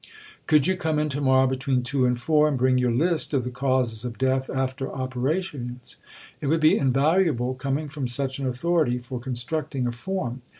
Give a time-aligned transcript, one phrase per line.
[0.47, 3.43] Could you come in to morrow between 2 and 4, and bring your list of
[3.43, 5.97] the causes of death after operations?
[6.41, 10.41] It would be invaluable, coming from such an authority, for constructing a Form."